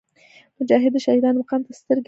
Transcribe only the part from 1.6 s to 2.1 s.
ته سترګې لري.